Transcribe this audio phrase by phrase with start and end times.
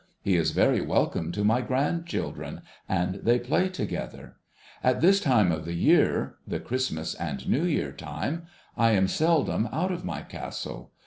[0.23, 4.37] He is very welcome to my grandchildren, and they play together.
[4.83, 9.69] At this time of the year— the Christmas and New Year time— I am seldom
[9.71, 10.91] out of my Castle.